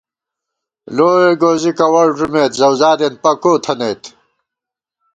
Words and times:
لوئے 0.95 1.29
گوزی 1.41 1.71
کَوَڑ 1.77 2.07
ݫُمېت، 2.17 2.51
زؤزادېن 2.59 3.13
پَکو 3.23 3.53
تھنَئیت 3.63 4.03